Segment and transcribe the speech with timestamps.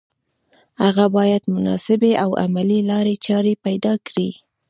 [0.83, 4.29] هغه باید مناسبې او عملي لارې چارې پیدا کړي